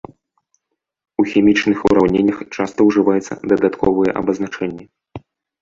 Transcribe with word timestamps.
У 1.23 1.25
хімічных 1.33 1.77
ураўненнях 1.89 2.39
часта 2.61 2.79
ўжываюцца 2.89 3.33
дадатковыя 3.53 4.11
абазначэнні. 4.23 4.85